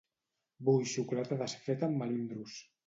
[0.69, 2.63] Vull xocolata desfeta amb melindros.